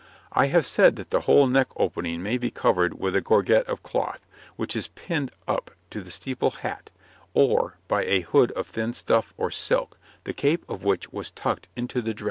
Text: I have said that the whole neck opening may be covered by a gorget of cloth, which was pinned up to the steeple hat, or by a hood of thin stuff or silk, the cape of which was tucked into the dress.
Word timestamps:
I 0.33 0.47
have 0.47 0.65
said 0.65 0.95
that 0.95 1.11
the 1.11 1.19
whole 1.21 1.45
neck 1.45 1.67
opening 1.77 2.23
may 2.23 2.39
be 2.39 2.49
covered 2.49 2.99
by 2.99 3.09
a 3.09 3.21
gorget 3.21 3.67
of 3.67 3.83
cloth, 3.83 4.25
which 4.55 4.73
was 4.73 4.87
pinned 4.87 5.29
up 5.47 5.69
to 5.91 6.01
the 6.01 6.09
steeple 6.09 6.49
hat, 6.49 6.89
or 7.35 7.77
by 7.87 8.05
a 8.05 8.21
hood 8.21 8.51
of 8.53 8.65
thin 8.65 8.93
stuff 8.93 9.31
or 9.37 9.51
silk, 9.51 9.99
the 10.23 10.33
cape 10.33 10.67
of 10.67 10.83
which 10.83 11.13
was 11.13 11.29
tucked 11.29 11.67
into 11.75 12.01
the 12.01 12.15
dress. 12.15 12.19